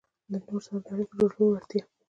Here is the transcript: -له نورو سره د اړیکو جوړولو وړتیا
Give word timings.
-له 0.09 0.37
نورو 0.45 0.57
سره 0.65 0.77
د 0.85 0.87
اړیکو 0.93 1.15
جوړولو 1.19 1.43
وړتیا 1.53 1.83